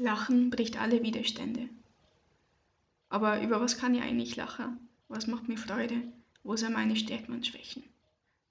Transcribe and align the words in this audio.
Lachen 0.00 0.48
bricht 0.48 0.80
alle 0.80 1.02
Widerstände. 1.02 1.68
Aber 3.10 3.42
über 3.42 3.60
was 3.60 3.76
kann 3.76 3.94
ich 3.94 4.00
eigentlich 4.00 4.34
lachen? 4.34 4.88
Was 5.08 5.26
macht 5.26 5.46
mir 5.46 5.58
Freude? 5.58 6.02
Wo 6.42 6.56
sind 6.56 6.72
meine 6.72 6.96
Stärken 6.96 7.34
und 7.34 7.46
Schwächen? 7.46 7.82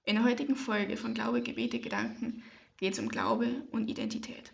In 0.06 0.18
der 0.18 0.26
heutigen 0.26 0.56
Folge 0.56 0.96
von 0.96 1.16
Glaube, 1.16 1.42
Gebete, 1.42 1.80
Gedanken 1.80 2.44
geht 2.78 2.94
es 2.94 3.00
um 3.00 3.10
Glaube 3.10 3.64
und 3.72 3.90
Identität. 3.90 4.54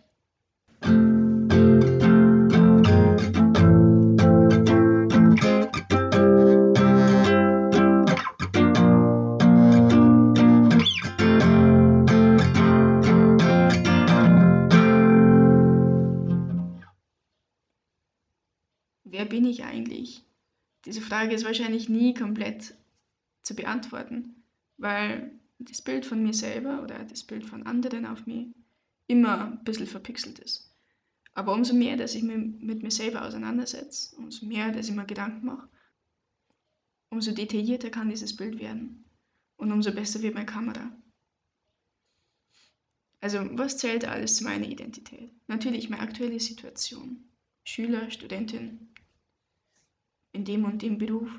Wer 19.06 19.24
bin 19.24 19.44
ich 19.44 19.64
eigentlich? 19.64 20.22
Diese 20.84 21.00
Frage 21.00 21.34
ist 21.34 21.44
wahrscheinlich 21.44 21.88
nie 21.88 22.14
komplett 22.14 22.74
zu 23.42 23.54
beantworten, 23.54 24.42
weil 24.76 25.32
das 25.58 25.80
Bild 25.80 26.04
von 26.04 26.22
mir 26.22 26.34
selber 26.34 26.82
oder 26.82 27.04
das 27.04 27.24
Bild 27.24 27.44
von 27.44 27.64
anderen 27.66 28.04
auf 28.06 28.26
mich 28.26 28.48
immer 29.06 29.46
ein 29.46 29.64
bisschen 29.64 29.86
verpixelt 29.86 30.38
ist. 30.40 30.74
Aber 31.34 31.52
umso 31.52 31.74
mehr, 31.74 31.96
dass 31.96 32.14
ich 32.14 32.22
mich 32.22 32.36
mit 32.60 32.82
mir 32.82 32.90
selber 32.90 33.24
auseinandersetze, 33.24 34.16
umso 34.16 34.46
mehr, 34.46 34.72
dass 34.72 34.88
ich 34.88 34.94
mir 34.94 35.04
Gedanken 35.04 35.46
mache, 35.46 35.68
umso 37.10 37.32
detaillierter 37.32 37.90
kann 37.90 38.10
dieses 38.10 38.36
Bild 38.36 38.58
werden 38.58 39.04
und 39.56 39.72
umso 39.72 39.92
besser 39.92 40.22
wird 40.22 40.34
meine 40.34 40.46
Kamera. 40.46 40.90
Also, 43.20 43.38
was 43.52 43.78
zählt 43.78 44.04
alles 44.04 44.36
zu 44.36 44.44
meiner 44.44 44.68
Identität? 44.68 45.30
Natürlich 45.46 45.88
meine 45.88 46.02
aktuelle 46.02 46.38
Situation. 46.38 47.24
Schüler, 47.64 48.10
Studentin, 48.10 48.88
in 50.36 50.44
dem 50.44 50.64
und 50.64 50.82
dem 50.82 50.98
Beruf. 50.98 51.30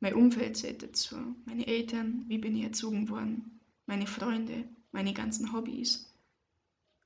Mein 0.00 0.14
Umfeld 0.14 0.58
zählt 0.58 0.82
dazu, 0.82 1.16
meine 1.46 1.66
Eltern, 1.66 2.26
wie 2.28 2.36
bin 2.36 2.54
ich 2.54 2.64
erzogen 2.64 3.08
worden, 3.08 3.60
meine 3.86 4.06
Freunde, 4.06 4.68
meine 4.92 5.14
ganzen 5.14 5.52
Hobbys. 5.54 6.12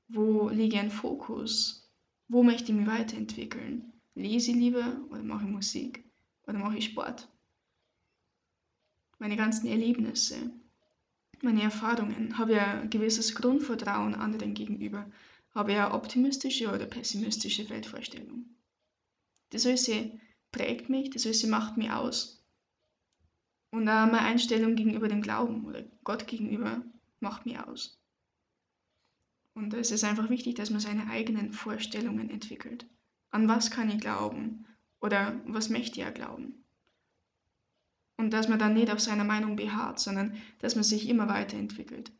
Wo 0.09 0.49
liege 0.49 0.77
ein 0.77 0.91
Fokus? 0.91 1.89
Wo 2.27 2.43
möchte 2.43 2.71
ich 2.71 2.77
mich 2.77 2.87
weiterentwickeln? 2.87 3.93
Lese 4.13 4.51
ich 4.51 4.57
lieber 4.57 4.97
oder 5.09 5.23
mache 5.23 5.45
ich 5.45 5.51
Musik 5.51 6.03
oder 6.47 6.59
mache 6.59 6.77
ich 6.77 6.85
Sport? 6.85 7.29
Meine 9.19 9.37
ganzen 9.37 9.67
Erlebnisse, 9.67 10.51
meine 11.41 11.63
Erfahrungen, 11.63 12.37
habe 12.37 12.53
ich 12.53 12.59
ein 12.59 12.89
gewisses 12.89 13.35
Grundvertrauen 13.35 14.15
anderen 14.15 14.53
gegenüber, 14.53 15.09
habe 15.55 15.71
ich 15.71 15.77
eine 15.77 15.93
optimistische 15.93 16.67
oder 16.67 16.85
pessimistische 16.87 17.69
Weltvorstellung. 17.69 18.45
Das 19.51 19.63
sie 19.63 20.19
prägt 20.51 20.89
mich, 20.89 21.09
das 21.09 21.25
heißt, 21.25 21.39
sie 21.39 21.47
macht 21.47 21.77
mich 21.77 21.91
aus. 21.91 22.43
Und 23.71 23.87
auch 23.87 24.05
meine 24.05 24.19
Einstellung 24.19 24.75
gegenüber 24.75 25.07
dem 25.07 25.21
Glauben 25.21 25.65
oder 25.65 25.83
Gott 26.03 26.27
gegenüber 26.27 26.83
macht 27.19 27.45
mich 27.45 27.57
aus. 27.59 27.97
Und 29.53 29.73
es 29.73 29.91
ist 29.91 30.03
einfach 30.03 30.29
wichtig, 30.29 30.55
dass 30.55 30.69
man 30.69 30.79
seine 30.79 31.07
eigenen 31.07 31.53
Vorstellungen 31.53 32.29
entwickelt. 32.29 32.85
An 33.31 33.47
was 33.47 33.71
kann 33.71 33.89
ich 33.89 33.99
glauben? 33.99 34.65
Oder 34.99 35.39
was 35.45 35.69
möchte 35.69 36.01
ich 36.01 36.13
glauben? 36.13 36.63
Und 38.17 38.31
dass 38.31 38.47
man 38.47 38.59
dann 38.59 38.73
nicht 38.73 38.91
auf 38.91 38.99
seiner 38.99 39.23
Meinung 39.23 39.55
beharrt, 39.55 39.99
sondern 39.99 40.37
dass 40.59 40.75
man 40.75 40.83
sich 40.83 41.09
immer 41.09 41.27
weiterentwickelt. 41.27 42.11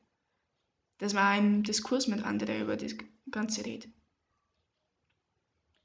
Dass 0.98 1.14
man 1.14 1.26
einen 1.26 1.64
Diskurs 1.64 2.08
mit 2.08 2.24
anderen 2.24 2.62
über 2.62 2.76
das 2.76 2.96
Ganze 3.30 3.66
redet. 3.66 3.92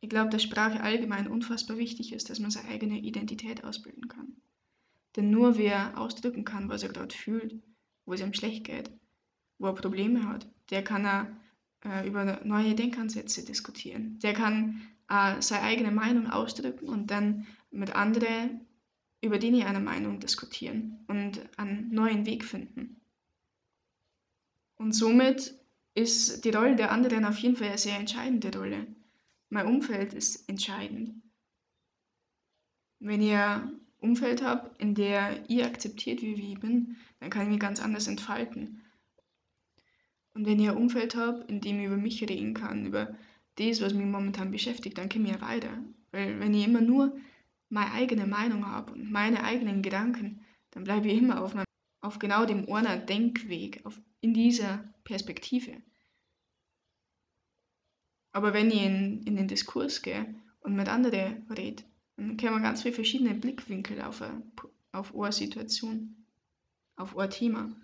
Ich 0.00 0.08
glaube, 0.08 0.30
dass 0.30 0.42
Sprache 0.42 0.80
allgemein 0.80 1.28
unfassbar 1.28 1.78
wichtig 1.78 2.12
ist, 2.12 2.30
dass 2.30 2.38
man 2.38 2.50
seine 2.50 2.68
eigene 2.68 2.98
Identität 2.98 3.64
ausbilden 3.64 4.08
kann. 4.08 4.36
Denn 5.16 5.30
nur 5.30 5.56
wer 5.56 5.98
ausdrücken 5.98 6.44
kann, 6.44 6.68
was 6.68 6.82
er 6.82 6.90
gerade 6.90 7.14
fühlt, 7.14 7.62
wo 8.04 8.12
es 8.12 8.20
ihm 8.20 8.34
schlecht 8.34 8.64
geht, 8.64 8.90
wo 9.58 9.66
er 9.66 9.74
Probleme 9.74 10.28
hat, 10.28 10.46
der 10.70 10.84
kann 10.84 11.06
auch, 11.06 11.26
äh, 11.84 12.06
über 12.06 12.40
neue 12.44 12.74
Denkansätze 12.74 13.44
diskutieren. 13.44 14.18
Der 14.20 14.34
kann 14.34 14.82
äh, 15.08 15.40
seine 15.40 15.62
eigene 15.62 15.90
Meinung 15.90 16.30
ausdrücken 16.30 16.88
und 16.88 17.10
dann 17.10 17.46
mit 17.70 17.94
anderen 17.94 18.60
über 19.22 19.38
die 19.38 19.64
eine 19.64 19.80
Meinung 19.80 20.20
diskutieren 20.20 21.04
und 21.08 21.40
einen 21.58 21.92
neuen 21.92 22.26
Weg 22.26 22.44
finden. 22.44 23.00
Und 24.76 24.92
somit 24.92 25.58
ist 25.94 26.44
die 26.44 26.50
Rolle 26.50 26.76
der 26.76 26.92
anderen 26.92 27.24
auf 27.24 27.38
jeden 27.38 27.56
Fall 27.56 27.68
eine 27.68 27.78
sehr 27.78 27.98
entscheidende 27.98 28.56
Rolle. 28.56 28.86
Mein 29.48 29.66
Umfeld 29.66 30.12
ist 30.14 30.48
entscheidend. 30.48 31.22
Wenn 32.98 33.22
ihr 33.22 33.70
Umfeld 34.00 34.42
habt, 34.42 34.80
in 34.80 34.94
der 34.94 35.48
ihr 35.48 35.66
akzeptiert, 35.66 36.22
wie 36.22 36.52
ich 36.52 36.60
bin, 36.60 36.96
dann 37.20 37.30
kann 37.30 37.42
ich 37.42 37.48
mich 37.48 37.60
ganz 37.60 37.80
anders 37.80 38.08
entfalten. 38.08 38.82
Und 40.34 40.46
wenn 40.46 40.60
ihr 40.60 40.76
Umfeld 40.76 41.16
habt, 41.16 41.48
in 41.50 41.60
dem 41.60 41.78
ich 41.80 41.86
über 41.86 41.96
mich 41.96 42.22
reden 42.22 42.54
kann, 42.54 42.86
über 42.86 43.16
das, 43.56 43.80
was 43.80 43.94
mich 43.94 44.06
momentan 44.06 44.50
beschäftigt, 44.50 44.98
dann 44.98 45.08
komme 45.08 45.26
ich 45.26 45.32
ja 45.32 45.40
weiter. 45.40 45.70
Weil 46.12 46.38
wenn 46.40 46.54
ich 46.54 46.66
immer 46.66 46.80
nur 46.80 47.16
meine 47.68 47.92
eigene 47.92 48.26
Meinung 48.26 48.66
habe 48.66 48.92
und 48.92 49.10
meine 49.10 49.44
eigenen 49.44 49.82
Gedanken, 49.82 50.44
dann 50.72 50.84
bleibe 50.84 51.08
ich 51.08 51.18
immer 51.18 51.42
auf, 51.42 51.54
meinem, 51.54 51.64
auf 52.00 52.18
genau 52.18 52.44
dem 52.44 52.70
einen 52.70 53.06
Denkweg, 53.06 53.80
auf, 53.84 53.98
in 54.20 54.34
dieser 54.34 54.84
Perspektive. 55.04 55.72
Aber 58.36 58.52
wenn 58.52 58.70
ich 58.70 58.82
in, 58.82 59.22
in 59.22 59.36
den 59.36 59.48
Diskurs 59.48 60.02
gehe 60.02 60.26
und 60.60 60.76
mit 60.76 60.88
anderen 60.88 61.46
rede, 61.50 61.82
dann 62.16 62.38
wir 62.38 62.60
ganz 62.60 62.82
viele 62.82 62.94
verschiedene 62.94 63.32
Blickwinkel 63.32 64.02
auf 64.02 64.20
eine, 64.20 64.42
auf 64.92 65.18
eine 65.18 65.32
Situation, 65.32 66.14
auf 66.96 67.16
ein 67.16 67.30
Thema. 67.30 67.74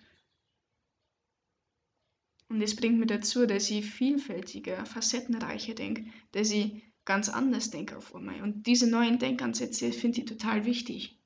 Und 2.51 2.61
das 2.61 2.77
bringt 2.77 2.99
mir 2.99 3.07
dazu, 3.07 3.47
dass 3.47 3.71
ich 3.71 3.87
vielfältiger, 3.87 4.85
facettenreicher 4.85 5.73
denke, 5.73 6.05
dass 6.33 6.51
ich 6.51 6.83
ganz 7.07 7.31
anders 7.31 7.71
denke 7.71 7.97
auf 7.97 8.15
einmal. 8.15 8.43
Und 8.43 8.67
diese 8.67 8.87
neuen 8.87 9.19
Denkansätze 9.19 9.91
finde 9.91 10.21
ich 10.21 10.27
total 10.27 10.67
wichtig. 10.67 11.19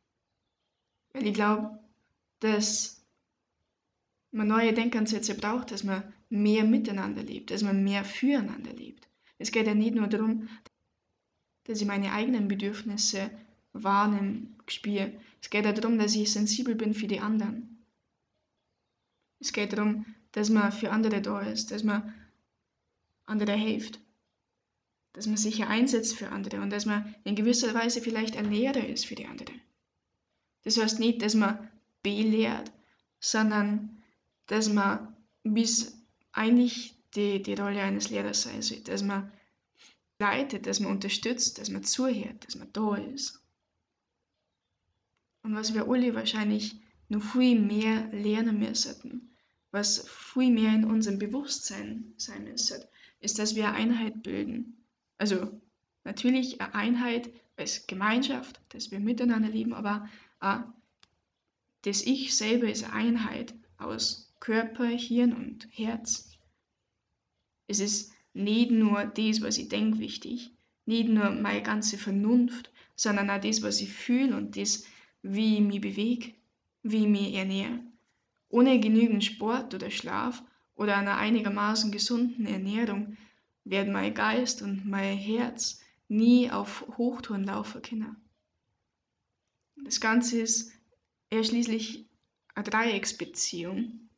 Weil 1.12 1.26
ich 1.26 1.34
glaube, 1.34 1.80
dass 2.38 3.04
man 4.30 4.46
neue 4.46 4.72
Denkansätze 4.72 5.34
braucht, 5.34 5.72
dass 5.72 5.82
man 5.82 6.14
mehr 6.28 6.62
miteinander 6.62 7.24
lebt, 7.24 7.50
dass 7.50 7.64
man 7.64 7.82
mehr 7.82 8.04
füreinander 8.04 8.72
lebt. 8.72 9.08
Es 9.38 9.52
geht 9.52 9.66
ja 9.66 9.74
nicht 9.74 9.94
nur 9.94 10.06
darum, 10.06 10.48
dass 11.64 11.80
ich 11.80 11.86
meine 11.86 12.12
eigenen 12.12 12.48
Bedürfnisse 12.48 13.30
wahrnehme, 13.72 14.48
spüre. 14.68 15.12
Es 15.42 15.50
geht 15.50 15.64
ja 15.64 15.72
darum, 15.72 15.98
dass 15.98 16.14
ich 16.14 16.32
sensibel 16.32 16.74
bin 16.74 16.94
für 16.94 17.06
die 17.06 17.20
anderen. 17.20 17.84
Es 19.40 19.52
geht 19.52 19.72
darum, 19.72 20.06
dass 20.32 20.50
man 20.50 20.72
für 20.72 20.90
andere 20.90 21.20
da 21.20 21.40
ist, 21.40 21.70
dass 21.70 21.82
man 21.82 22.14
andere 23.26 23.54
hilft, 23.54 24.00
dass 25.12 25.26
man 25.26 25.36
sich 25.36 25.64
einsetzt 25.64 26.16
für 26.16 26.30
andere 26.30 26.60
und 26.60 26.70
dass 26.70 26.86
man 26.86 27.14
in 27.24 27.34
gewisser 27.34 27.74
Weise 27.74 28.00
vielleicht 28.00 28.36
ein 28.36 28.50
Lehrer 28.50 28.86
ist 28.86 29.06
für 29.06 29.14
die 29.14 29.26
anderen. 29.26 29.60
Das 30.62 30.78
heißt 30.78 31.00
nicht, 31.00 31.22
dass 31.22 31.34
man 31.34 31.70
belehrt, 32.02 32.72
sondern 33.20 34.02
dass 34.46 34.72
man 34.72 35.16
bis 35.42 35.96
eigentlich 36.32 36.95
die, 37.16 37.42
die 37.42 37.54
Rolle 37.54 37.82
eines 37.82 38.10
Lehrers 38.10 38.42
sein 38.42 38.62
soll, 38.62 38.80
dass 38.80 39.02
man 39.02 39.32
leitet, 40.18 40.66
dass 40.66 40.80
man 40.80 40.92
unterstützt, 40.92 41.58
dass 41.58 41.70
man 41.70 41.84
zuhört, 41.84 42.46
dass 42.46 42.56
man 42.56 42.72
da 42.72 42.96
ist. 42.96 43.42
Und 45.42 45.54
was 45.54 45.74
wir 45.74 45.88
alle 45.88 46.14
wahrscheinlich 46.14 46.80
noch 47.08 47.22
viel 47.22 47.60
mehr 47.60 48.08
lernen 48.12 48.58
müssen, 48.58 49.36
was 49.70 50.08
viel 50.08 50.50
mehr 50.50 50.74
in 50.74 50.84
unserem 50.84 51.18
Bewusstsein 51.18 52.14
sein 52.16 52.44
müsste, 52.44 52.88
ist, 53.20 53.38
dass 53.38 53.54
wir 53.54 53.68
eine 53.68 53.76
Einheit 53.76 54.22
bilden. 54.22 54.84
Also 55.18 55.60
natürlich 56.04 56.60
eine 56.60 56.74
Einheit 56.74 57.30
als 57.56 57.86
Gemeinschaft, 57.86 58.60
dass 58.70 58.90
wir 58.90 59.00
miteinander 59.00 59.48
leben, 59.48 59.72
aber 59.72 60.08
auch 60.40 60.60
das 61.82 62.02
Ich 62.02 62.34
selber 62.34 62.68
ist 62.68 62.84
eine 62.84 62.92
Einheit 62.92 63.54
aus 63.78 64.34
Körper, 64.40 64.86
Hirn 64.86 65.32
und 65.32 65.68
Herz. 65.70 66.35
Es 67.66 67.80
ist 67.80 68.12
nicht 68.32 68.70
nur 68.70 69.04
das, 69.04 69.40
was 69.40 69.58
ich 69.58 69.68
denke, 69.68 69.98
wichtig, 69.98 70.52
nicht 70.84 71.08
nur 71.08 71.30
meine 71.30 71.62
ganze 71.62 71.98
Vernunft, 71.98 72.70
sondern 72.94 73.30
auch 73.30 73.40
das, 73.40 73.62
was 73.62 73.80
ich 73.80 73.92
fühle 73.92 74.36
und 74.36 74.56
das, 74.56 74.84
wie 75.22 75.56
ich 75.56 75.60
mich 75.60 75.80
bewege, 75.80 76.32
wie 76.82 77.02
ich 77.02 77.08
mich 77.08 77.34
ernähre. 77.34 77.80
Ohne 78.48 78.78
genügend 78.78 79.24
Sport 79.24 79.74
oder 79.74 79.90
Schlaf 79.90 80.42
oder 80.76 80.96
einer 80.96 81.16
einigermaßen 81.16 81.90
gesunden 81.90 82.46
Ernährung 82.46 83.16
werden 83.64 83.92
mein 83.92 84.14
Geist 84.14 84.62
und 84.62 84.86
mein 84.86 85.16
Herz 85.16 85.80
nie 86.08 86.50
auf 86.50 86.86
Hochtouren 86.96 87.44
laufen 87.44 87.82
können. 87.82 88.16
Das 89.84 90.00
Ganze 90.00 90.40
ist 90.40 90.72
eher 91.30 91.42
schließlich 91.42 92.06
eine 92.54 92.64
Dreiecksbeziehung. 92.64 94.08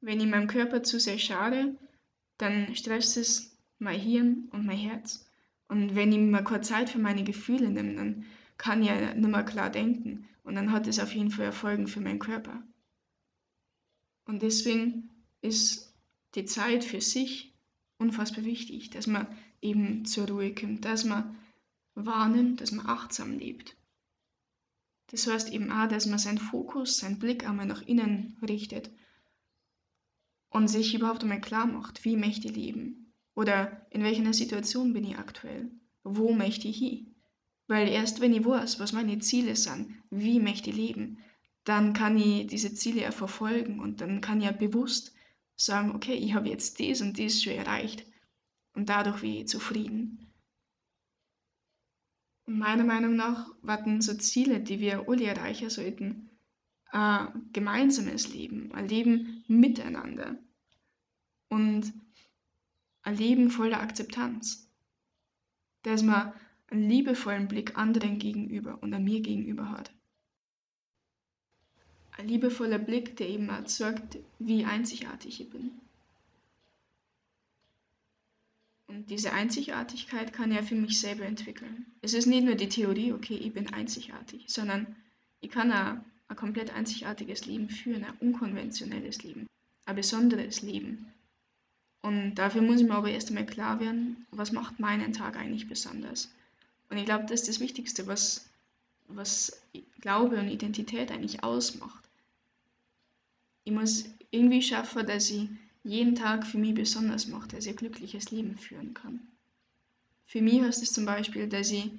Wenn 0.00 0.20
ich 0.20 0.26
meinem 0.26 0.46
Körper 0.46 0.82
zu 0.82 0.98
sehr 1.00 1.18
schade, 1.18 1.76
dann 2.40 2.74
stresst 2.74 3.16
es 3.16 3.56
mein 3.78 4.00
Hirn 4.00 4.48
und 4.50 4.64
mein 4.64 4.78
Herz. 4.78 5.26
Und 5.68 5.94
wenn 5.94 6.12
ich 6.12 6.18
mir 6.18 6.42
keine 6.42 6.62
Zeit 6.62 6.90
für 6.90 6.98
meine 6.98 7.24
Gefühle 7.24 7.70
nehme, 7.70 7.94
dann 7.94 8.24
kann 8.56 8.82
ich 8.82 8.88
ja 8.88 9.14
nicht 9.14 9.28
mehr 9.28 9.44
klar 9.44 9.70
denken. 9.70 10.28
Und 10.42 10.54
dann 10.54 10.72
hat 10.72 10.86
es 10.86 10.98
auf 10.98 11.14
jeden 11.14 11.30
Fall 11.30 11.52
Folgen 11.52 11.86
für 11.86 12.00
meinen 12.00 12.18
Körper. 12.18 12.62
Und 14.24 14.42
deswegen 14.42 15.10
ist 15.42 15.94
die 16.34 16.44
Zeit 16.44 16.84
für 16.84 17.00
sich 17.00 17.52
unfassbar 17.98 18.44
wichtig, 18.44 18.90
dass 18.90 19.06
man 19.06 19.26
eben 19.60 20.04
zur 20.04 20.28
Ruhe 20.28 20.54
kommt, 20.54 20.84
dass 20.84 21.04
man 21.04 21.36
wahrnimmt, 21.94 22.60
dass 22.60 22.72
man 22.72 22.86
achtsam 22.86 23.38
lebt. 23.38 23.76
Das 25.08 25.26
heißt 25.26 25.52
eben 25.52 25.70
auch, 25.70 25.88
dass 25.88 26.06
man 26.06 26.18
seinen 26.18 26.38
Fokus, 26.38 26.98
seinen 26.98 27.18
Blick 27.18 27.48
einmal 27.48 27.66
nach 27.66 27.82
innen 27.82 28.36
richtet 28.42 28.90
und 30.50 30.68
sich 30.68 30.94
überhaupt 30.94 31.22
einmal 31.22 31.40
klar 31.40 31.66
macht, 31.66 32.04
wie 32.04 32.16
möchte 32.16 32.48
ich 32.48 32.56
leben 32.56 33.12
oder 33.34 33.86
in 33.90 34.02
welcher 34.02 34.32
Situation 34.34 34.92
bin 34.92 35.04
ich 35.04 35.16
aktuell, 35.16 35.70
wo 36.04 36.32
möchte 36.32 36.68
ich 36.68 36.78
hin. 36.78 37.14
Weil 37.68 37.88
erst 37.88 38.20
wenn 38.20 38.34
ich 38.34 38.44
weiß, 38.44 38.80
was 38.80 38.92
meine 38.92 39.18
Ziele 39.20 39.54
sind, 39.56 39.94
wie 40.10 40.40
möchte 40.40 40.70
ich 40.70 40.76
leben, 40.76 41.18
dann 41.64 41.92
kann 41.92 42.18
ich 42.18 42.48
diese 42.48 42.74
Ziele 42.74 43.02
ja 43.02 43.12
verfolgen 43.12 43.80
und 43.80 44.00
dann 44.00 44.20
kann 44.20 44.40
ich 44.40 44.46
ja 44.46 44.52
bewusst 44.52 45.14
sagen, 45.56 45.94
okay, 45.94 46.14
ich 46.14 46.34
habe 46.34 46.48
jetzt 46.48 46.78
dies 46.78 47.00
und 47.00 47.18
dies 47.18 47.42
schon 47.42 47.52
erreicht 47.52 48.06
und 48.74 48.88
dadurch 48.88 49.22
ich 49.22 49.46
zufrieden. 49.46 50.32
Meiner 52.46 52.84
Meinung 52.84 53.14
nach 53.14 53.54
warten 53.62 54.00
so 54.00 54.14
Ziele, 54.14 54.60
die 54.60 54.80
wir 54.80 55.08
alle 55.08 55.26
erreichen 55.26 55.70
sollten, 55.70 56.29
ein 56.92 57.50
gemeinsames 57.52 58.32
Leben, 58.32 58.72
ein 58.74 58.88
Leben 58.88 59.44
miteinander 59.46 60.36
und 61.48 61.92
ein 63.02 63.16
Leben 63.16 63.50
voller 63.50 63.80
Akzeptanz, 63.80 64.68
dass 65.82 66.02
man 66.02 66.32
einen 66.68 66.88
liebevollen 66.88 67.48
Blick 67.48 67.76
anderen 67.76 68.18
gegenüber 68.18 68.78
und 68.82 68.92
an 68.94 69.04
mir 69.04 69.20
gegenüber 69.20 69.70
hat. 69.70 69.90
Ein 72.16 72.28
liebevoller 72.28 72.78
Blick, 72.78 73.16
der 73.16 73.28
eben 73.28 73.48
erzeugt, 73.48 74.18
wie 74.38 74.64
einzigartig 74.64 75.40
ich 75.40 75.50
bin. 75.50 75.70
Und 78.88 79.08
diese 79.08 79.32
Einzigartigkeit 79.32 80.32
kann 80.32 80.50
er 80.50 80.64
für 80.64 80.74
mich 80.74 81.00
selber 81.00 81.24
entwickeln. 81.24 81.86
Es 82.02 82.12
ist 82.12 82.26
nicht 82.26 82.44
nur 82.44 82.56
die 82.56 82.68
Theorie, 82.68 83.12
okay, 83.12 83.36
ich 83.36 83.52
bin 83.52 83.72
einzigartig, 83.72 84.44
sondern 84.48 84.96
ich 85.40 85.50
kann 85.50 85.72
auch 85.72 85.96
ein 86.30 86.36
komplett 86.36 86.72
einzigartiges 86.72 87.44
Leben 87.46 87.68
führen, 87.68 88.04
ein 88.04 88.16
unkonventionelles 88.20 89.22
Leben, 89.24 89.46
ein 89.84 89.96
besonderes 89.96 90.62
Leben. 90.62 91.12
Und 92.02 92.36
dafür 92.36 92.62
muss 92.62 92.80
ich 92.80 92.86
mir 92.86 92.94
aber 92.94 93.10
erst 93.10 93.28
einmal 93.28 93.46
klar 93.46 93.80
werden, 93.80 94.26
was 94.30 94.52
macht 94.52 94.78
meinen 94.78 95.12
Tag 95.12 95.36
eigentlich 95.36 95.68
besonders. 95.68 96.30
Und 96.88 96.98
ich 96.98 97.04
glaube, 97.04 97.24
das 97.24 97.40
ist 97.40 97.48
das 97.48 97.60
Wichtigste, 97.60 98.06
was, 98.06 98.48
was 99.08 99.60
Glaube 100.00 100.38
und 100.38 100.48
Identität 100.48 101.10
eigentlich 101.10 101.42
ausmacht. 101.42 102.04
Ich 103.64 103.72
muss 103.72 104.04
irgendwie 104.30 104.62
schaffen, 104.62 105.06
dass 105.06 105.30
ich 105.30 105.48
jeden 105.82 106.14
Tag 106.14 106.46
für 106.46 106.58
mich 106.58 106.74
besonders 106.74 107.26
mache, 107.26 107.48
dass 107.48 107.66
ich 107.66 107.72
ein 107.72 107.76
glückliches 107.76 108.30
Leben 108.30 108.56
führen 108.56 108.94
kann. 108.94 109.20
Für 110.26 110.40
mich 110.40 110.62
heißt 110.62 110.82
es 110.82 110.92
zum 110.92 111.06
Beispiel, 111.06 111.48
dass 111.48 111.72
ich 111.72 111.90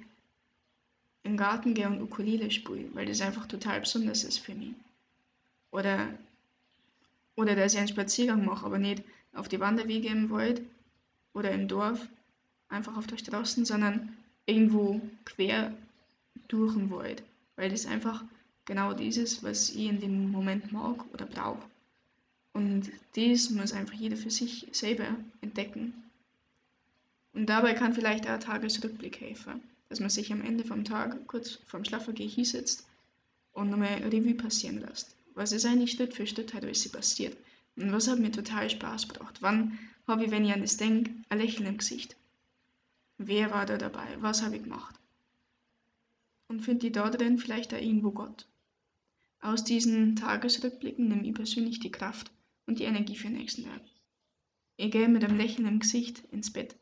im 1.24 1.36
Garten 1.36 1.74
gehe 1.74 1.86
und 1.86 2.02
Ukulele 2.02 2.50
spiele, 2.50 2.88
weil 2.94 3.06
das 3.06 3.20
einfach 3.20 3.46
total 3.46 3.80
besonders 3.80 4.24
ist 4.24 4.38
für 4.38 4.54
mich. 4.54 4.74
Oder, 5.70 6.08
oder 7.36 7.54
dass 7.54 7.72
ich 7.72 7.78
einen 7.78 7.88
Spaziergang 7.88 8.44
mache, 8.44 8.66
aber 8.66 8.78
nicht 8.78 9.02
auf 9.32 9.48
die 9.48 9.60
Wanderwege 9.60 10.08
im 10.08 10.30
Wald 10.30 10.62
oder 11.32 11.50
im 11.52 11.68
Dorf, 11.68 12.06
einfach 12.68 12.96
auf 12.96 13.06
der 13.06 13.18
Straße, 13.18 13.64
sondern 13.64 14.16
irgendwo 14.46 15.00
quer 15.24 15.72
durch 16.48 16.74
den 16.74 16.90
Wald, 16.90 17.22
weil 17.56 17.70
das 17.70 17.86
einfach 17.86 18.24
genau 18.64 18.92
dieses, 18.92 19.42
was 19.42 19.70
ich 19.70 19.86
in 19.86 20.00
dem 20.00 20.30
Moment 20.30 20.72
mag 20.72 21.04
oder 21.12 21.26
brauche. 21.26 21.62
Und 22.52 22.90
das 23.16 23.50
muss 23.50 23.72
einfach 23.72 23.94
jeder 23.94 24.16
für 24.16 24.30
sich 24.30 24.66
selber 24.72 25.06
entdecken. 25.40 25.94
Und 27.32 27.46
dabei 27.46 27.72
kann 27.72 27.94
vielleicht 27.94 28.26
auch 28.26 28.34
ein 28.34 28.40
Tagesrückblick 28.40 29.20
helfen, 29.20 29.62
dass 29.92 30.00
man 30.00 30.08
sich 30.08 30.32
am 30.32 30.40
Ende 30.40 30.64
vom 30.64 30.84
Tag 30.84 31.26
kurz 31.26 31.58
vorm 31.66 31.84
Schlafengehen 31.84 32.30
hinsetzt 32.30 32.88
und 33.52 33.68
nochmal 33.68 34.02
Revue 34.04 34.34
passieren 34.34 34.80
lässt. 34.80 35.14
Was 35.34 35.52
ist 35.52 35.66
eigentlich 35.66 35.90
Schritt 35.90 36.14
für 36.14 36.26
Schritt 36.26 36.54
halt 36.54 36.64
alles 36.64 36.90
passiert? 36.90 37.36
Und 37.76 37.92
was 37.92 38.08
hat 38.08 38.18
mir 38.18 38.32
total 38.32 38.70
Spaß 38.70 39.08
gebracht? 39.08 39.42
Wann 39.42 39.78
habe 40.06 40.24
ich, 40.24 40.30
wenn 40.30 40.46
ich 40.46 40.52
an 40.54 40.62
das 40.62 40.78
denke, 40.78 41.10
ein 41.28 41.36
Lächeln 41.36 41.66
im 41.66 41.76
Gesicht? 41.76 42.16
Wer 43.18 43.50
war 43.50 43.66
da 43.66 43.76
dabei? 43.76 44.06
Was 44.20 44.40
habe 44.40 44.56
ich 44.56 44.62
gemacht? 44.62 44.94
Und 46.48 46.62
finde 46.62 46.86
ich 46.86 46.94
da 46.94 47.10
drin 47.10 47.36
vielleicht 47.36 47.74
auch 47.74 47.78
irgendwo 47.78 48.12
Gott. 48.12 48.46
Aus 49.42 49.62
diesen 49.62 50.16
Tagesrückblicken 50.16 51.06
nehme 51.06 51.26
ich 51.26 51.34
persönlich 51.34 51.80
die 51.80 51.92
Kraft 51.92 52.30
und 52.64 52.78
die 52.78 52.84
Energie 52.84 53.16
für 53.16 53.28
den 53.28 53.36
nächsten 53.36 53.64
Tag. 53.64 53.82
Ich 54.78 54.90
gehe 54.90 55.08
mit 55.08 55.22
einem 55.22 55.36
Lächeln 55.36 55.68
im 55.68 55.80
Gesicht 55.80 56.22
ins 56.30 56.50
Bett. 56.50 56.76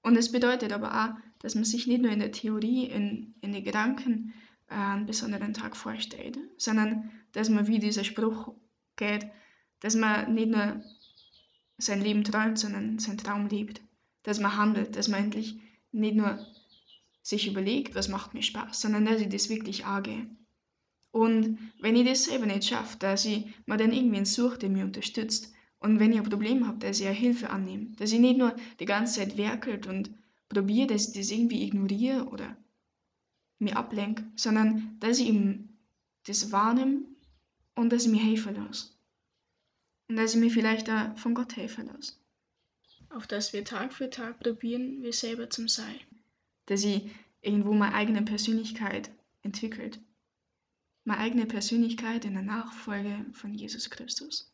Und 0.00 0.16
es 0.16 0.32
bedeutet 0.32 0.72
aber 0.72 0.94
auch, 0.94 1.25
dass 1.40 1.54
man 1.54 1.64
sich 1.64 1.86
nicht 1.86 2.02
nur 2.02 2.10
in 2.10 2.20
der 2.20 2.32
Theorie, 2.32 2.86
in, 2.86 3.34
in 3.40 3.52
den 3.52 3.64
Gedanken 3.64 4.34
äh, 4.68 4.74
einen 4.74 5.06
besonderen 5.06 5.54
Tag 5.54 5.76
vorstellt, 5.76 6.38
sondern 6.56 7.10
dass 7.32 7.48
man, 7.48 7.66
wie 7.66 7.78
dieser 7.78 8.04
Spruch 8.04 8.54
geht, 8.96 9.26
dass 9.80 9.94
man 9.94 10.34
nicht 10.34 10.48
nur 10.48 10.82
sein 11.78 12.00
Leben 12.00 12.24
träumt, 12.24 12.58
sondern 12.58 12.98
sein 12.98 13.18
Traum 13.18 13.48
lebt. 13.48 13.80
Dass 14.22 14.40
man 14.40 14.56
handelt, 14.56 14.96
dass 14.96 15.08
man 15.08 15.24
endlich 15.24 15.60
nicht 15.92 16.16
nur 16.16 16.44
sich 17.22 17.46
überlegt, 17.46 17.94
was 17.94 18.08
macht 18.08 18.34
mir 18.34 18.42
Spaß, 18.42 18.80
sondern 18.80 19.04
dass 19.04 19.20
ich 19.20 19.28
das 19.28 19.48
wirklich 19.48 19.84
angehe. 19.84 20.26
Und 21.10 21.58
wenn 21.80 21.96
ich 21.96 22.06
das 22.06 22.24
selber 22.24 22.46
nicht 22.46 22.64
schaffe, 22.64 22.98
dass 22.98 23.24
ich 23.24 23.46
mir 23.66 23.76
dann 23.76 23.92
irgendwen 23.92 24.24
suche, 24.24 24.58
der 24.58 24.68
mich 24.68 24.82
unterstützt, 24.82 25.52
und 25.78 26.00
wenn 26.00 26.12
ich 26.12 26.18
ein 26.18 26.28
Problem 26.28 26.66
habe, 26.66 26.78
dass 26.78 27.00
ich 27.00 27.08
Hilfe 27.08 27.50
annehme, 27.50 27.92
dass 27.96 28.12
ich 28.12 28.18
nicht 28.18 28.38
nur 28.38 28.56
die 28.80 28.86
ganze 28.86 29.20
Zeit 29.20 29.36
werkelt 29.36 29.86
und 29.86 30.10
probiere, 30.48 30.88
dass 30.88 31.08
ich 31.08 31.14
das 31.14 31.30
irgendwie 31.30 31.64
ignoriere 31.64 32.26
oder 32.26 32.56
mir 33.58 33.76
ablenke, 33.76 34.24
sondern 34.36 34.98
dass 35.00 35.18
ich 35.18 35.28
eben 35.28 35.78
das 36.26 36.52
wahrnehme 36.52 37.02
und 37.74 37.90
dass 37.90 38.06
ich 38.06 38.12
mir 38.12 38.22
helfen 38.22 38.54
lasse. 38.54 38.90
Und 40.08 40.16
dass 40.16 40.34
ich 40.34 40.40
mir 40.40 40.50
vielleicht 40.50 40.88
auch 40.90 41.16
von 41.16 41.34
Gott 41.34 41.56
helfen 41.56 41.86
lasse. 41.86 42.14
Auf 43.10 43.26
dass 43.26 43.52
wir 43.52 43.64
Tag 43.64 43.92
für 43.92 44.10
Tag 44.10 44.40
probieren, 44.40 45.02
wir 45.02 45.12
selber 45.12 45.50
zum 45.50 45.68
Sein. 45.68 45.98
Dass 46.66 46.84
ich 46.84 47.10
irgendwo 47.40 47.72
meine 47.72 47.94
eigene 47.94 48.22
Persönlichkeit 48.22 49.10
entwickelt 49.42 50.00
meine 51.06 51.20
eigene 51.20 51.46
Persönlichkeit 51.46 52.24
in 52.24 52.34
der 52.34 52.42
Nachfolge 52.42 53.24
von 53.32 53.54
Jesus 53.54 53.88
Christus. 53.90 54.52